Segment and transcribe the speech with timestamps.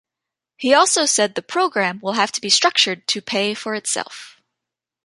[0.57, 4.41] He also said the program will have to be structured to pay for itself.